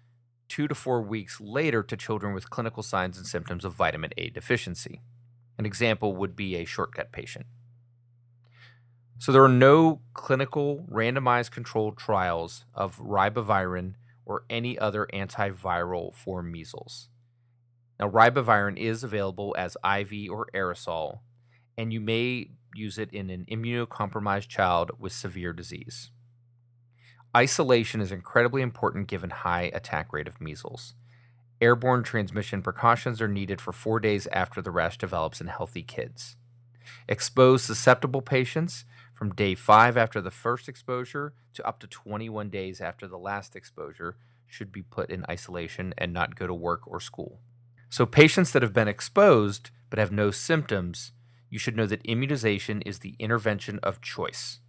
two 0.54 0.68
to 0.68 0.76
four 0.76 1.02
weeks 1.02 1.42
later 1.42 1.82
to 1.82 1.98
children 1.98 2.32
with 2.32 2.52
clinical 2.52 2.84
signs 2.84 3.18
and 3.18 3.26
symptoms 3.26 3.66
of 3.66 3.74
vitamin 3.74 4.12
A 4.18 4.30
deficiency. 4.30 5.02
An 5.58 5.66
example 5.66 6.16
would 6.16 6.36
be 6.36 6.56
a 6.56 6.64
short-gut 6.64 7.12
patient. 7.12 7.48
So 9.18 9.32
there 9.32 9.44
are 9.44 9.50
no 9.50 10.02
clinical 10.14 10.86
randomized 10.92 11.50
controlled 11.50 11.98
trials 11.98 12.66
of 12.76 13.00
ribavirin 13.00 13.96
or 14.28 14.44
any 14.48 14.78
other 14.78 15.08
antiviral 15.12 16.14
for 16.14 16.44
measles. 16.44 17.10
Now, 18.00 18.12
ribavirin 18.12 18.78
is 18.78 19.04
available 19.04 19.56
as 19.58 19.76
IV 19.84 20.30
or 20.30 20.50
aerosol, 20.54 21.22
and 21.80 21.92
you 21.92 22.00
may 22.00 22.52
use 22.76 23.00
it 23.00 23.12
in 23.12 23.32
an 23.32 23.48
immunocompromised 23.50 24.50
child 24.50 24.92
with 25.00 25.14
severe 25.14 25.52
disease. 25.52 26.12
Isolation 27.36 28.00
is 28.00 28.12
incredibly 28.12 28.62
important 28.62 29.08
given 29.08 29.32
high 29.32 29.72
attack 29.74 30.14
rate 30.14 30.28
of 30.28 30.40
measles. 30.40 30.94
Airborne 31.60 32.04
transmission 32.04 32.62
precautions 32.62 33.22
are 33.22 33.28
needed 33.28 33.60
for 33.60 33.72
four 33.72 34.00
days 34.00 34.28
after 34.28 34.62
the 34.62 34.70
rash 34.70 35.00
develops 35.00 35.42
in 35.42 35.48
healthy 35.48 35.82
kids. 35.82 36.36
Expose 37.08 37.64
susceptible 37.64 38.22
patients 38.22 38.86
from 39.14 39.34
day 39.34 39.56
5 39.56 39.98
after 39.98 40.22
the 40.22 40.30
first 40.30 40.70
exposure 40.70 41.34
to 41.54 41.66
up 41.68 41.80
to 41.80 41.88
21 41.88 42.50
days 42.50 42.80
after 42.80 43.08
the 43.08 43.18
last 43.18 43.56
exposure 43.56 44.16
should 44.46 44.72
be 44.72 44.84
put 44.84 45.10
in 45.10 45.26
isolation 45.28 45.94
and 45.98 46.14
not 46.14 46.36
go 46.36 46.46
to 46.46 46.54
work 46.54 46.88
or 46.88 47.00
school. 47.00 47.40
So, 47.90 48.06
patients 48.06 48.52
that 48.52 48.62
have 48.62 48.74
been 48.74 48.88
exposed 48.88 49.72
but 49.90 50.00
have 50.00 50.12
no 50.12 50.30
symptoms, 50.30 51.14
you 51.50 51.58
should 51.58 51.78
know 51.78 51.88
that 51.88 52.06
immunization 52.06 52.82
is 52.84 53.00
the 53.00 53.16
intervention 53.20 53.80
of 53.82 54.02
choice. 54.02 54.60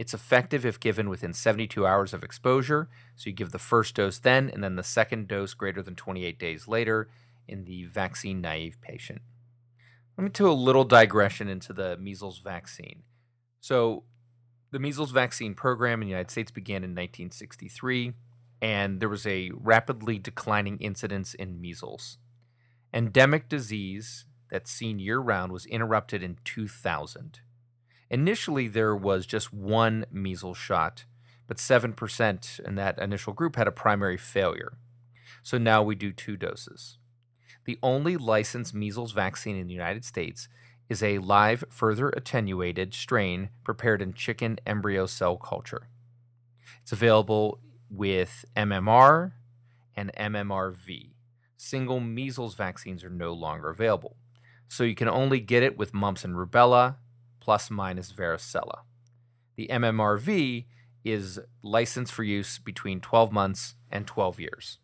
It's 0.00 0.14
effective 0.14 0.64
if 0.64 0.80
given 0.80 1.10
within 1.10 1.34
72 1.34 1.86
hours 1.86 2.14
of 2.14 2.24
exposure. 2.24 2.88
So 3.16 3.28
you 3.28 3.36
give 3.36 3.52
the 3.52 3.58
first 3.58 3.94
dose 3.94 4.18
then, 4.18 4.48
and 4.48 4.64
then 4.64 4.76
the 4.76 4.82
second 4.82 5.28
dose 5.28 5.52
greater 5.52 5.82
than 5.82 5.94
28 5.94 6.38
days 6.38 6.66
later 6.66 7.10
in 7.46 7.66
the 7.66 7.84
vaccine 7.84 8.40
naive 8.40 8.78
patient. 8.80 9.20
Let 10.16 10.24
me 10.24 10.30
do 10.30 10.50
a 10.50 10.52
little 10.52 10.84
digression 10.84 11.48
into 11.48 11.74
the 11.74 11.98
measles 11.98 12.38
vaccine. 12.38 13.02
So, 13.60 14.04
the 14.70 14.78
measles 14.78 15.10
vaccine 15.10 15.52
program 15.52 16.00
in 16.00 16.06
the 16.06 16.12
United 16.12 16.30
States 16.30 16.50
began 16.50 16.82
in 16.82 16.92
1963, 16.92 18.14
and 18.62 19.00
there 19.00 19.08
was 19.10 19.26
a 19.26 19.50
rapidly 19.52 20.18
declining 20.18 20.78
incidence 20.78 21.34
in 21.34 21.60
measles. 21.60 22.16
Endemic 22.94 23.50
disease 23.50 24.24
that's 24.50 24.72
seen 24.72 24.98
year 24.98 25.18
round 25.18 25.52
was 25.52 25.66
interrupted 25.66 26.22
in 26.22 26.38
2000. 26.44 27.40
Initially, 28.10 28.66
there 28.66 28.96
was 28.96 29.24
just 29.24 29.52
one 29.52 30.04
measles 30.10 30.58
shot, 30.58 31.04
but 31.46 31.58
7% 31.58 32.60
in 32.60 32.74
that 32.74 32.98
initial 32.98 33.32
group 33.32 33.56
had 33.56 33.68
a 33.68 33.72
primary 33.72 34.16
failure. 34.16 34.72
So 35.42 35.58
now 35.58 35.82
we 35.82 35.94
do 35.94 36.12
two 36.12 36.36
doses. 36.36 36.98
The 37.64 37.78
only 37.82 38.16
licensed 38.16 38.74
measles 38.74 39.12
vaccine 39.12 39.56
in 39.56 39.68
the 39.68 39.74
United 39.74 40.04
States 40.04 40.48
is 40.88 41.02
a 41.02 41.18
live, 41.18 41.64
further 41.70 42.08
attenuated 42.10 42.92
strain 42.94 43.50
prepared 43.62 44.02
in 44.02 44.12
chicken 44.12 44.58
embryo 44.66 45.06
cell 45.06 45.36
culture. 45.36 45.88
It's 46.82 46.92
available 46.92 47.60
with 47.88 48.44
MMR 48.56 49.32
and 49.94 50.10
MMRV. 50.18 51.10
Single 51.56 52.00
measles 52.00 52.54
vaccines 52.54 53.04
are 53.04 53.10
no 53.10 53.32
longer 53.32 53.68
available. 53.70 54.16
So 54.66 54.82
you 54.82 54.94
can 54.94 55.08
only 55.08 55.40
get 55.40 55.62
it 55.62 55.76
with 55.76 55.94
mumps 55.94 56.24
and 56.24 56.34
rubella, 56.34 56.96
plus 57.40 57.70
minus 57.70 58.12
varicella. 58.12 58.80
The 59.56 59.68
MMRV 59.68 60.66
is 61.04 61.40
licensed 61.62 62.12
for 62.12 62.22
use 62.22 62.58
between 62.58 63.00
12 63.00 63.32
months 63.32 63.74
and 63.90 64.06
12 64.06 64.40
years. 64.40 64.78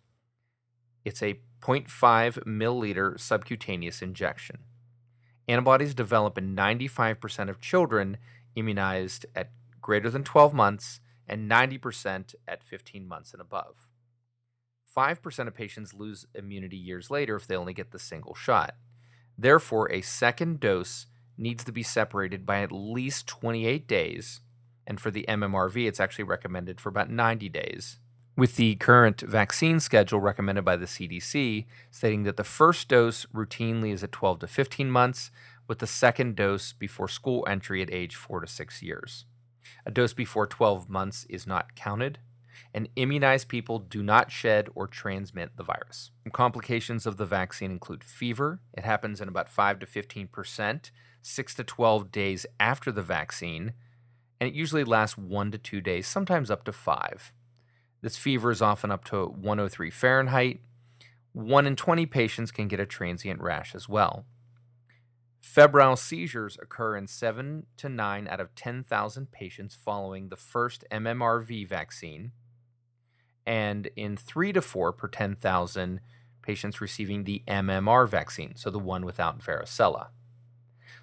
It's 1.04 1.22
a 1.22 1.40
0.5 1.60 2.44
milliliter 2.44 3.18
subcutaneous 3.18 4.02
injection. 4.02 4.60
Antibodies 5.48 5.94
develop 5.94 6.36
in 6.36 6.56
95% 6.56 7.48
of 7.48 7.60
children 7.60 8.16
immunized 8.56 9.26
at 9.34 9.50
greater 9.80 10.10
than 10.10 10.24
12 10.24 10.52
months 10.52 11.00
and 11.28 11.50
90% 11.50 12.34
at 12.48 12.64
15 12.64 13.06
months 13.06 13.32
and 13.32 13.40
above. 13.40 13.88
5% 14.96 15.46
of 15.46 15.54
patients 15.54 15.94
lose 15.94 16.26
immunity 16.34 16.76
years 16.76 17.10
later 17.10 17.36
if 17.36 17.46
they 17.46 17.56
only 17.56 17.74
get 17.74 17.90
the 17.90 17.98
single 17.98 18.34
shot. 18.34 18.74
Therefore, 19.36 19.90
a 19.92 20.00
second 20.00 20.58
dose 20.60 21.06
needs 21.38 21.64
to 21.64 21.72
be 21.72 21.82
separated 21.82 22.46
by 22.46 22.62
at 22.62 22.72
least 22.72 23.26
28 23.26 23.86
days. 23.86 24.40
And 24.86 25.00
for 25.00 25.10
the 25.10 25.24
MMRV, 25.28 25.86
it's 25.88 26.00
actually 26.00 26.24
recommended 26.24 26.80
for 26.80 26.88
about 26.88 27.10
90 27.10 27.48
days. 27.48 27.98
With 28.36 28.56
the 28.56 28.74
current 28.76 29.22
vaccine 29.22 29.80
schedule 29.80 30.20
recommended 30.20 30.64
by 30.64 30.76
the 30.76 30.86
CDC, 30.86 31.64
stating 31.90 32.24
that 32.24 32.36
the 32.36 32.44
first 32.44 32.88
dose 32.88 33.24
routinely 33.34 33.92
is 33.92 34.04
at 34.04 34.12
12 34.12 34.40
to 34.40 34.46
15 34.46 34.90
months, 34.90 35.30
with 35.66 35.78
the 35.78 35.86
second 35.86 36.36
dose 36.36 36.72
before 36.72 37.08
school 37.08 37.44
entry 37.48 37.82
at 37.82 37.90
age 37.90 38.14
4 38.14 38.40
to 38.40 38.46
6 38.46 38.82
years. 38.82 39.24
A 39.84 39.90
dose 39.90 40.12
before 40.12 40.46
12 40.46 40.88
months 40.88 41.24
is 41.28 41.46
not 41.46 41.74
counted, 41.74 42.18
and 42.72 42.88
immunized 42.94 43.48
people 43.48 43.78
do 43.78 44.02
not 44.02 44.30
shed 44.30 44.68
or 44.74 44.86
transmit 44.86 45.56
the 45.56 45.64
virus. 45.64 46.10
Complications 46.32 47.06
of 47.06 47.16
the 47.16 47.26
vaccine 47.26 47.70
include 47.70 48.04
fever, 48.04 48.60
it 48.74 48.84
happens 48.84 49.20
in 49.20 49.28
about 49.28 49.48
5 49.48 49.78
to 49.80 49.86
15 49.86 50.28
percent 50.28 50.90
6 51.26 51.54
to 51.56 51.64
12 51.64 52.12
days 52.12 52.46
after 52.60 52.92
the 52.92 53.02
vaccine, 53.02 53.72
and 54.40 54.48
it 54.48 54.54
usually 54.54 54.84
lasts 54.84 55.18
1 55.18 55.50
to 55.50 55.58
2 55.58 55.80
days, 55.80 56.06
sometimes 56.06 56.50
up 56.50 56.64
to 56.64 56.72
5. 56.72 57.32
This 58.00 58.16
fever 58.16 58.50
is 58.50 58.62
often 58.62 58.92
up 58.92 59.04
to 59.06 59.26
103 59.26 59.90
Fahrenheit. 59.90 60.60
1 61.32 61.66
in 61.66 61.74
20 61.74 62.06
patients 62.06 62.52
can 62.52 62.68
get 62.68 62.78
a 62.78 62.86
transient 62.86 63.40
rash 63.40 63.74
as 63.74 63.88
well. 63.88 64.24
Febrile 65.40 65.96
seizures 65.96 66.56
occur 66.62 66.96
in 66.96 67.06
7 67.06 67.66
to 67.76 67.88
9 67.88 68.28
out 68.28 68.40
of 68.40 68.54
10,000 68.54 69.32
patients 69.32 69.74
following 69.74 70.28
the 70.28 70.36
first 70.36 70.84
MMRV 70.90 71.68
vaccine, 71.68 72.32
and 73.44 73.88
in 73.96 74.16
3 74.16 74.52
to 74.52 74.62
4 74.62 74.92
per 74.92 75.08
10,000 75.08 76.00
patients 76.42 76.80
receiving 76.80 77.24
the 77.24 77.42
MMR 77.48 78.08
vaccine, 78.08 78.54
so 78.54 78.70
the 78.70 78.78
one 78.78 79.04
without 79.04 79.40
varicella. 79.40 80.08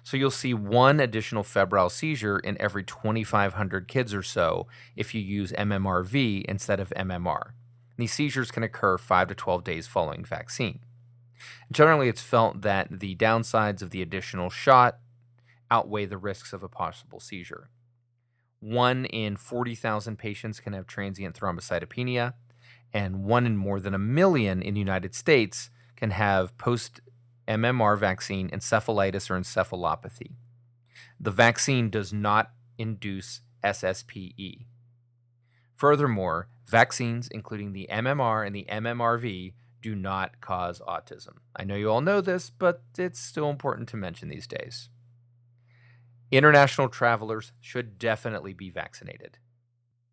So 0.04 0.18
you'll 0.18 0.30
see 0.30 0.52
one 0.52 1.00
additional 1.00 1.42
febrile 1.42 1.88
seizure 1.88 2.38
in 2.38 2.60
every 2.60 2.84
2,500 2.84 3.88
kids 3.88 4.14
or 4.14 4.22
so 4.22 4.68
if 4.94 5.14
you 5.14 5.20
use 5.20 5.50
MMRV 5.52 6.44
instead 6.44 6.78
of 6.78 6.92
MMR. 6.96 7.52
these 7.96 8.12
seizures 8.12 8.50
can 8.50 8.62
occur 8.62 8.98
5 8.98 9.28
to 9.28 9.34
12 9.34 9.64
days 9.64 9.86
following 9.86 10.24
vaccine. 10.24 10.80
Generally, 11.72 12.08
it's 12.08 12.20
felt 12.22 12.62
that 12.62 13.00
the 13.00 13.16
downsides 13.16 13.82
of 13.82 13.90
the 13.90 14.02
additional 14.02 14.50
shot 14.50 14.98
outweigh 15.70 16.04
the 16.06 16.18
risks 16.18 16.52
of 16.52 16.62
a 16.62 16.68
possible 16.68 17.18
seizure. 17.20 17.70
One 18.60 19.04
in 19.06 19.36
40,000 19.36 20.16
patients 20.18 20.60
can 20.60 20.72
have 20.72 20.86
transient 20.86 21.38
thrombocytopenia, 21.38 22.34
and 22.92 23.24
one 23.24 23.46
in 23.46 23.56
more 23.56 23.80
than 23.80 23.94
a 23.94 23.98
million 23.98 24.62
in 24.62 24.74
the 24.74 24.80
United 24.80 25.14
States 25.14 25.70
can 25.96 26.10
have 26.10 26.56
post 26.58 27.00
MMR 27.46 27.98
vaccine 27.98 28.48
encephalitis 28.50 29.30
or 29.30 29.38
encephalopathy. 29.38 30.32
The 31.20 31.30
vaccine 31.30 31.90
does 31.90 32.12
not 32.12 32.50
induce 32.78 33.40
SSPE. 33.62 34.66
Furthermore, 35.76 36.48
vaccines, 36.66 37.28
including 37.28 37.72
the 37.72 37.88
MMR 37.90 38.46
and 38.46 38.54
the 38.54 38.66
MMRV, 38.70 39.54
do 39.82 39.94
not 39.94 40.40
cause 40.40 40.80
autism. 40.88 41.38
I 41.54 41.64
know 41.64 41.74
you 41.74 41.90
all 41.90 42.00
know 42.00 42.20
this, 42.20 42.48
but 42.48 42.82
it's 42.96 43.20
still 43.20 43.50
important 43.50 43.88
to 43.90 43.96
mention 43.96 44.28
these 44.28 44.46
days. 44.46 44.88
International 46.30 46.88
travelers 46.88 47.52
should 47.60 47.98
definitely 47.98 48.54
be 48.54 48.70
vaccinated. 48.70 49.38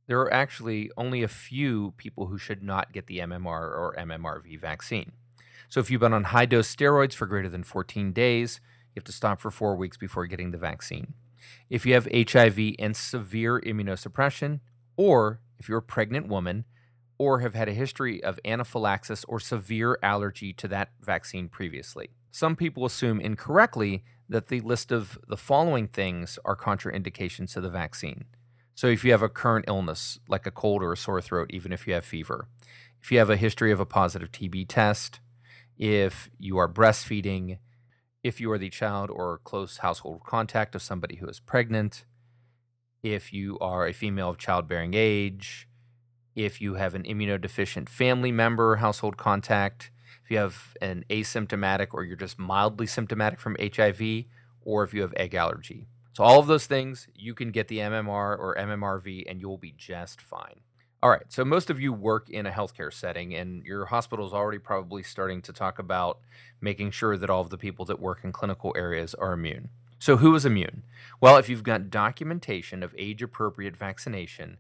There 0.07 0.19
are 0.19 0.33
actually 0.33 0.91
only 0.97 1.23
a 1.23 1.29
few 1.29 1.93
people 1.97 2.27
who 2.27 2.37
should 2.37 2.61
not 2.61 2.91
get 2.91 3.07
the 3.07 3.19
MMR 3.19 3.47
or 3.47 3.95
MMRV 3.97 4.59
vaccine. 4.59 5.13
So 5.71 5.79
if 5.79 5.89
you've 5.89 6.01
been 6.01 6.11
on 6.11 6.25
high 6.25 6.47
dose 6.47 6.75
steroids 6.75 7.13
for 7.13 7.25
greater 7.25 7.47
than 7.47 7.63
14 7.63 8.11
days, 8.11 8.59
you 8.93 8.99
have 8.99 9.05
to 9.05 9.13
stop 9.13 9.39
for 9.39 9.49
four 9.49 9.77
weeks 9.77 9.95
before 9.95 10.27
getting 10.27 10.51
the 10.51 10.57
vaccine. 10.57 11.13
If 11.69 11.85
you 11.85 11.93
have 11.93 12.09
HIV 12.11 12.75
and 12.77 12.93
severe 12.93 13.57
immunosuppression, 13.61 14.59
or 14.97 15.39
if 15.59 15.69
you're 15.69 15.77
a 15.77 15.81
pregnant 15.81 16.27
woman, 16.27 16.65
or 17.17 17.39
have 17.39 17.53
had 17.53 17.69
a 17.69 17.73
history 17.73 18.21
of 18.21 18.37
anaphylaxis 18.43 19.23
or 19.29 19.39
severe 19.39 19.97
allergy 20.03 20.51
to 20.51 20.67
that 20.67 20.89
vaccine 20.99 21.47
previously. 21.47 22.09
Some 22.31 22.57
people 22.57 22.85
assume 22.85 23.21
incorrectly 23.21 24.03
that 24.27 24.47
the 24.47 24.59
list 24.59 24.91
of 24.91 25.17
the 25.29 25.37
following 25.37 25.87
things 25.87 26.37
are 26.43 26.55
contraindications 26.57 27.53
to 27.53 27.61
the 27.61 27.69
vaccine. 27.69 28.25
So, 28.75 28.87
if 28.87 29.05
you 29.05 29.11
have 29.11 29.21
a 29.21 29.29
current 29.29 29.65
illness 29.69 30.19
like 30.27 30.45
a 30.45 30.51
cold 30.51 30.83
or 30.83 30.91
a 30.91 30.97
sore 30.97 31.21
throat, 31.21 31.51
even 31.51 31.71
if 31.71 31.87
you 31.87 31.93
have 31.93 32.03
fever, 32.03 32.49
if 33.01 33.09
you 33.09 33.19
have 33.19 33.29
a 33.29 33.37
history 33.37 33.71
of 33.71 33.79
a 33.79 33.85
positive 33.85 34.31
TB 34.33 34.65
test, 34.67 35.21
if 35.81 36.29
you 36.37 36.59
are 36.59 36.71
breastfeeding, 36.71 37.57
if 38.23 38.39
you 38.39 38.51
are 38.51 38.59
the 38.59 38.69
child 38.69 39.09
or 39.09 39.39
close 39.43 39.77
household 39.77 40.21
contact 40.23 40.75
of 40.75 40.81
somebody 40.83 41.15
who 41.15 41.27
is 41.27 41.39
pregnant, 41.39 42.05
if 43.01 43.33
you 43.33 43.57
are 43.59 43.87
a 43.87 43.91
female 43.91 44.29
of 44.29 44.37
childbearing 44.37 44.93
age, 44.93 45.67
if 46.35 46.61
you 46.61 46.75
have 46.75 46.93
an 46.93 47.01
immunodeficient 47.01 47.89
family 47.89 48.31
member, 48.31 48.75
household 48.75 49.17
contact, 49.17 49.89
if 50.23 50.29
you 50.29 50.37
have 50.37 50.75
an 50.83 51.03
asymptomatic 51.09 51.87
or 51.93 52.03
you're 52.03 52.15
just 52.15 52.37
mildly 52.37 52.85
symptomatic 52.85 53.39
from 53.39 53.57
HIV, 53.59 54.25
or 54.61 54.83
if 54.83 54.93
you 54.93 55.01
have 55.01 55.15
egg 55.17 55.33
allergy. 55.33 55.87
So, 56.13 56.23
all 56.23 56.39
of 56.39 56.45
those 56.45 56.67
things, 56.67 57.07
you 57.15 57.33
can 57.33 57.49
get 57.49 57.69
the 57.69 57.79
MMR 57.79 58.37
or 58.37 58.55
MMRV 58.55 59.23
and 59.27 59.41
you'll 59.41 59.57
be 59.57 59.73
just 59.75 60.21
fine. 60.21 60.61
All 61.03 61.09
right, 61.09 61.23
so 61.29 61.43
most 61.43 61.71
of 61.71 61.79
you 61.79 61.91
work 61.91 62.29
in 62.29 62.45
a 62.45 62.51
healthcare 62.51 62.93
setting, 62.93 63.33
and 63.33 63.65
your 63.65 63.85
hospital 63.85 64.27
is 64.27 64.33
already 64.33 64.59
probably 64.59 65.01
starting 65.01 65.41
to 65.41 65.51
talk 65.51 65.79
about 65.79 66.19
making 66.61 66.91
sure 66.91 67.17
that 67.17 67.29
all 67.29 67.41
of 67.41 67.49
the 67.49 67.57
people 67.57 67.85
that 67.85 67.99
work 67.99 68.19
in 68.23 68.31
clinical 68.31 68.71
areas 68.77 69.15
are 69.15 69.33
immune. 69.33 69.69
So, 69.97 70.17
who 70.17 70.35
is 70.35 70.45
immune? 70.45 70.83
Well, 71.19 71.37
if 71.37 71.49
you've 71.49 71.63
got 71.63 71.89
documentation 71.89 72.83
of 72.83 72.93
age 72.99 73.23
appropriate 73.23 73.75
vaccination 73.75 74.57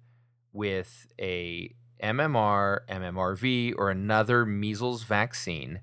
with 0.51 1.05
a 1.19 1.75
MMR, 2.01 2.79
MMRV, 2.89 3.75
or 3.77 3.91
another 3.91 4.43
measles 4.43 5.03
vaccine, 5.03 5.81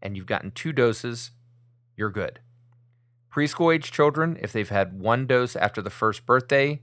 and 0.00 0.16
you've 0.16 0.26
gotten 0.26 0.50
two 0.50 0.72
doses, 0.72 1.30
you're 1.96 2.10
good. 2.10 2.40
Preschool 3.32 3.72
age 3.72 3.92
children, 3.92 4.36
if 4.40 4.52
they've 4.52 4.68
had 4.68 5.00
one 5.00 5.28
dose 5.28 5.54
after 5.54 5.80
the 5.80 5.90
first 5.90 6.26
birthday, 6.26 6.82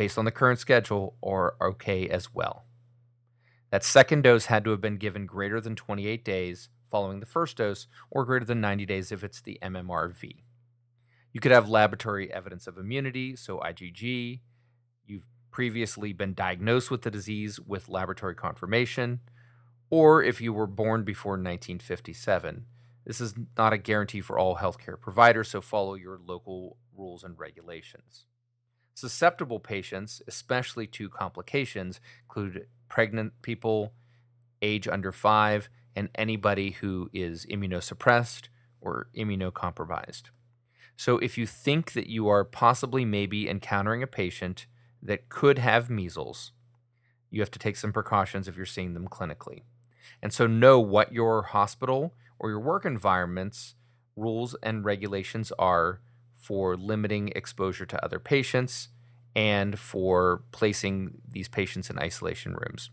based 0.00 0.16
on 0.16 0.24
the 0.24 0.30
current 0.30 0.58
schedule, 0.58 1.14
are 1.22 1.56
okay 1.60 2.08
as 2.08 2.32
well. 2.32 2.64
That 3.70 3.84
second 3.84 4.22
dose 4.22 4.46
had 4.46 4.64
to 4.64 4.70
have 4.70 4.80
been 4.80 4.96
given 4.96 5.26
greater 5.26 5.60
than 5.60 5.76
28 5.76 6.24
days 6.24 6.70
following 6.90 7.20
the 7.20 7.26
first 7.26 7.58
dose, 7.58 7.86
or 8.10 8.24
greater 8.24 8.46
than 8.46 8.62
90 8.62 8.86
days 8.86 9.12
if 9.12 9.22
it's 9.22 9.42
the 9.42 9.58
MMRV. 9.62 10.36
You 11.34 11.40
could 11.40 11.52
have 11.52 11.68
laboratory 11.68 12.32
evidence 12.32 12.66
of 12.66 12.78
immunity, 12.78 13.36
so 13.36 13.58
IgG. 13.58 14.40
You've 15.04 15.28
previously 15.50 16.14
been 16.14 16.32
diagnosed 16.32 16.90
with 16.90 17.02
the 17.02 17.10
disease 17.10 17.60
with 17.60 17.90
laboratory 17.90 18.34
confirmation, 18.34 19.20
or 19.90 20.22
if 20.22 20.40
you 20.40 20.54
were 20.54 20.66
born 20.66 21.04
before 21.04 21.32
1957. 21.32 22.64
This 23.04 23.20
is 23.20 23.34
not 23.58 23.74
a 23.74 23.78
guarantee 23.78 24.22
for 24.22 24.38
all 24.38 24.56
healthcare 24.56 24.98
providers, 24.98 25.50
so 25.50 25.60
follow 25.60 25.92
your 25.92 26.18
local 26.24 26.78
rules 26.96 27.22
and 27.22 27.38
regulations. 27.38 28.24
Susceptible 29.00 29.60
patients, 29.60 30.20
especially 30.28 30.86
to 30.86 31.08
complications, 31.08 32.02
include 32.24 32.66
pregnant 32.90 33.32
people, 33.40 33.94
age 34.60 34.86
under 34.86 35.10
five, 35.10 35.70
and 35.96 36.10
anybody 36.16 36.72
who 36.72 37.08
is 37.14 37.46
immunosuppressed 37.46 38.48
or 38.78 39.08
immunocompromised. 39.16 40.24
So, 40.98 41.16
if 41.16 41.38
you 41.38 41.46
think 41.46 41.94
that 41.94 42.08
you 42.08 42.28
are 42.28 42.44
possibly 42.44 43.06
maybe 43.06 43.48
encountering 43.48 44.02
a 44.02 44.06
patient 44.06 44.66
that 45.02 45.30
could 45.30 45.56
have 45.56 45.88
measles, 45.88 46.52
you 47.30 47.40
have 47.40 47.50
to 47.52 47.58
take 47.58 47.76
some 47.76 47.94
precautions 47.94 48.48
if 48.48 48.58
you're 48.58 48.66
seeing 48.66 48.92
them 48.92 49.08
clinically. 49.08 49.62
And 50.20 50.30
so, 50.30 50.46
know 50.46 50.78
what 50.78 51.10
your 51.10 51.40
hospital 51.40 52.12
or 52.38 52.50
your 52.50 52.60
work 52.60 52.84
environment's 52.84 53.76
rules 54.14 54.54
and 54.62 54.84
regulations 54.84 55.52
are 55.58 56.02
for 56.40 56.76
limiting 56.76 57.28
exposure 57.36 57.84
to 57.86 58.04
other 58.04 58.18
patients 58.18 58.88
and 59.36 59.78
for 59.78 60.42
placing 60.50 61.18
these 61.28 61.48
patients 61.48 61.90
in 61.90 61.98
isolation 61.98 62.54
rooms. 62.54 62.90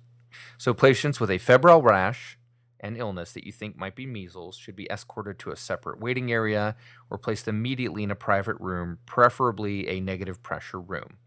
So, 0.57 0.73
patients 0.73 1.19
with 1.19 1.31
a 1.31 1.37
febrile 1.37 1.81
rash 1.81 2.37
and 2.79 2.97
illness 2.97 3.31
that 3.31 3.45
you 3.45 3.51
think 3.51 3.75
might 3.75 3.95
be 3.95 4.05
measles 4.05 4.55
should 4.57 4.75
be 4.75 4.87
escorted 4.91 5.39
to 5.39 5.49
a 5.49 5.55
separate 5.55 5.99
waiting 5.99 6.31
area 6.31 6.75
or 7.09 7.17
placed 7.17 7.47
immediately 7.47 8.03
in 8.03 8.11
a 8.11 8.15
private 8.15 8.57
room, 8.59 8.99
preferably 9.05 9.87
a 9.87 9.99
negative 9.99 10.43
pressure 10.43 10.79
room. 10.79 11.17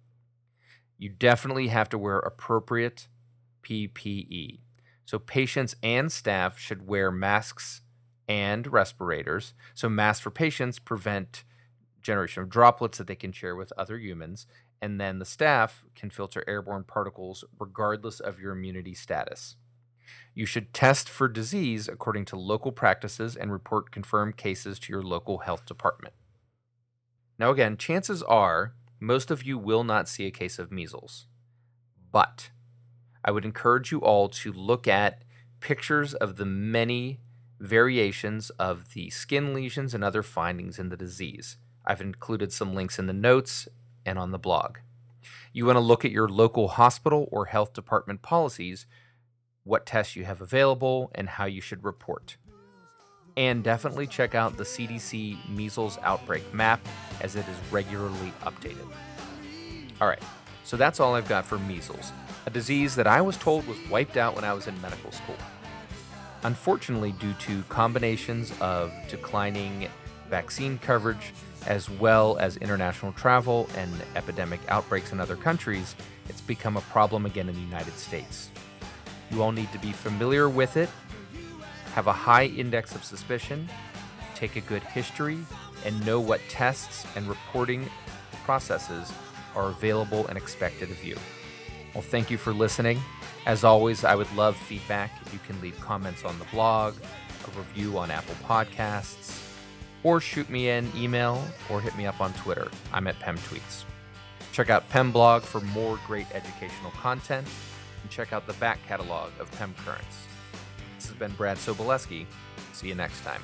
You 0.97 1.09
definitely 1.09 1.69
have 1.69 1.89
to 1.89 1.99
wear 1.99 2.19
appropriate 2.19 3.09
PPE. 3.63 4.61
So, 5.07 5.19
patients 5.19 5.75
and 5.83 6.13
staff 6.13 6.59
should 6.59 6.87
wear 6.87 7.11
masks 7.11 7.81
and 8.29 8.67
respirators. 8.67 9.55
So, 9.75 9.89
masks 9.89 10.23
for 10.23 10.31
patients 10.31 10.79
prevent 10.79 11.45
generation 12.03 12.43
of 12.43 12.49
droplets 12.49 12.99
that 12.99 13.07
they 13.07 13.17
can 13.17 13.33
share 13.33 13.57
with 13.57 13.73
other 13.77 13.99
humans, 13.99 14.47
and 14.81 15.01
then 15.01 15.19
the 15.19 15.25
staff 15.25 15.85
can 15.95 16.11
filter 16.11 16.45
airborne 16.47 16.85
particles 16.85 17.45
regardless 17.59 18.21
of 18.21 18.41
your 18.41 18.53
immunity 18.53 18.95
status. 18.95 19.57
You 20.35 20.47
should 20.47 20.73
test 20.73 21.09
for 21.09 21.29
disease 21.29 21.89
according 21.89 22.25
to 22.27 22.37
local 22.37 22.73
practices 22.73 23.37
and 23.37 23.53
report 23.53 23.91
confirmed 23.91 24.37
cases 24.37 24.79
to 24.81 24.93
your 24.93 25.03
local 25.03 25.39
health 25.39 25.67
department. 25.67 26.15
Now, 27.39 27.51
again, 27.51 27.77
chances 27.77 28.23
are 28.23 28.75
most 28.99 29.31
of 29.31 29.45
you 29.45 29.57
will 29.57 29.85
not 29.85 30.09
see 30.09 30.27
a 30.27 30.31
case 30.31 30.59
of 30.59 30.71
measles, 30.71 31.27
but 32.13 32.51
I 33.25 33.31
would 33.31 33.45
encourage 33.45 33.93
you 33.93 34.01
all 34.01 34.29
to 34.29 34.53
look 34.53 34.87
at 34.89 35.25
pictures 35.61 36.15
of 36.15 36.37
the 36.37 36.45
many 36.45 37.21
variations 37.59 38.51
of 38.51 38.95
the 38.95 39.11
skin 39.11 39.53
lesions 39.55 39.95
and 39.95 40.03
other 40.03 40.23
findings 40.23 40.79
in 40.79 40.89
the 40.89 40.97
disease. 40.97 41.59
I've 41.85 42.01
included 42.01 42.53
some 42.53 42.75
links 42.75 42.99
in 42.99 43.07
the 43.07 43.13
notes 43.13 43.69
and 44.05 44.19
on 44.19 44.31
the 44.31 44.39
blog. 44.39 44.79
You 45.53 45.67
want 45.67 45.77
to 45.77 45.81
look 45.81 46.05
at 46.05 46.11
your 46.11 46.29
local 46.29 46.69
hospital 46.69 47.29
or 47.33 47.47
health 47.47 47.73
department 47.73 48.23
policies, 48.23 48.87
what 49.65 49.87
tests 49.87 50.17
you 50.17 50.25
have 50.25 50.41
available, 50.41 51.11
and 51.15 51.29
how 51.29 51.45
you 51.47 51.61
should 51.61 51.85
report. 51.85 52.37
And 53.37 53.65
definitely 53.65 54.07
check 54.07 54.35
out 54.35 54.57
the 54.57 54.65
CDC 54.65 55.49
measles 55.49 55.99
outbreak 56.03 56.53
map 56.53 56.81
as 57.21 57.37
it 57.37 57.47
is 57.49 57.73
regularly 57.73 58.33
updated. 58.43 58.87
All 60.01 60.09
right, 60.09 60.23
so 60.65 60.77
that's 60.77 61.01
all 61.01 61.15
I've 61.15 61.29
got 61.29 61.45
for 61.45 61.59
measles, 61.59 62.13
a 62.47 62.51
disease 62.51 62.95
that 62.97 63.07
I 63.07 63.21
was 63.21 63.37
told 63.37 63.67
was 63.67 63.77
wiped 63.91 64.17
out 64.17 64.35
when 64.35 64.45
I 64.45 64.53
was 64.53 64.67
in 64.67 64.81
medical 64.81 65.13
school. 65.13 65.37
Unfortunately, 66.43 67.13
due 67.13 67.35
to 67.35 67.63
combinations 67.65 68.53
of 68.61 68.93
declining 69.09 69.89
vaccine 70.29 70.79
coverage, 70.79 71.35
as 71.67 71.91
well 71.91 72.37
as 72.39 72.57
international 72.59 73.13
travel 73.13 73.69
and 73.77 73.91
epidemic 74.17 74.61
outbreaks 74.69 75.13
in 75.13 75.21
other 75.21 75.37
countries, 75.37 75.95
it's 76.29 76.41
become 76.41 76.77
a 76.77 76.83
problem 76.83 77.27
again 77.27 77.49
in 77.49 77.55
the 77.55 77.61
United 77.61 77.97
States. 77.99 78.51
You 79.31 79.43
all 79.43 79.53
need 79.53 79.71
to 79.73 79.79
be 79.79 79.93
familiar 79.93 80.49
with 80.49 80.77
it, 80.77 80.89
have 81.95 82.07
a 82.07 82.13
high 82.13 82.47
index 82.47 82.95
of 82.95 83.05
suspicion, 83.05 83.69
take 84.35 84.57
a 84.57 84.61
good 84.61 84.83
history, 84.83 85.39
and 85.85 86.07
know 86.07 86.21
what 86.21 86.41
tests 86.49 87.07
and 87.17 87.27
reporting 87.29 87.89
processes 88.45 89.13
are 89.55 89.69
available 89.69 90.27
and 90.29 90.37
expected 90.37 90.91
of 90.91 91.03
you. 91.05 91.17
Well, 91.95 92.03
thank 92.03 92.31
you 92.31 92.39
for 92.39 92.53
listening. 92.53 93.01
As 93.47 93.65
always, 93.65 94.05
I 94.05 94.15
would 94.15 94.33
love 94.37 94.57
feedback. 94.57 95.11
You 95.33 95.41
can 95.47 95.61
leave 95.61 95.79
comments 95.81 96.25
on 96.25 96.39
the 96.39 96.45
blog, 96.47 96.95
a 97.47 97.59
review 97.59 97.99
on 97.99 98.11
Apple 98.11 98.37
Podcasts, 98.45 99.40
or 100.03 100.21
shoot 100.21 100.49
me 100.49 100.69
an 100.69 100.91
email 100.97 101.43
or 101.69 101.81
hit 101.81 101.97
me 101.97 102.07
up 102.07 102.21
on 102.21 102.33
Twitter. 102.35 102.71
I'm 102.93 103.07
at 103.07 103.19
PemTweets. 103.21 103.85
Check 104.53 104.71
out 104.71 104.89
PemBlog 104.91 105.43
for 105.43 105.61
more 105.61 105.99
great 106.07 106.27
educational 106.33 106.91
content 106.93 107.47
and 108.03 108.11
check 108.11 108.33
out 108.33 108.47
the 108.47 108.55
back 108.55 108.79
catalog 108.87 109.31
of 109.39 109.51
Pem 109.53 109.75
Currents. 109.85 110.27
This 110.97 111.07
has 111.07 111.17
been 111.17 111.33
Brad 111.33 111.57
Sobolewski. 111.57 112.27
See 112.73 112.89
you 112.89 112.95
next 112.95 113.23
time. 113.23 113.43